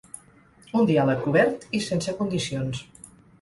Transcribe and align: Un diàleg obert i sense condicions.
Un 0.79 0.87
diàleg 0.91 1.27
obert 1.33 1.67
i 1.81 1.83
sense 1.89 2.17
condicions. 2.23 2.83